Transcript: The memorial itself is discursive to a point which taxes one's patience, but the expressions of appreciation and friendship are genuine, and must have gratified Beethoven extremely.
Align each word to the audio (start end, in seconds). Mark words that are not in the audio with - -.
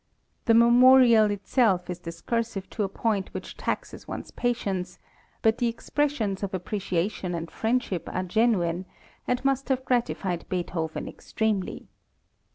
The 0.45 0.55
memorial 0.55 1.29
itself 1.29 1.87
is 1.87 1.99
discursive 1.99 2.67
to 2.71 2.81
a 2.81 2.89
point 2.89 3.31
which 3.35 3.55
taxes 3.55 4.07
one's 4.07 4.31
patience, 4.31 4.97
but 5.43 5.59
the 5.59 5.67
expressions 5.67 6.41
of 6.41 6.55
appreciation 6.55 7.35
and 7.35 7.51
friendship 7.51 8.09
are 8.11 8.23
genuine, 8.23 8.85
and 9.27 9.45
must 9.45 9.69
have 9.69 9.85
gratified 9.85 10.45
Beethoven 10.49 11.07
extremely. 11.07 11.85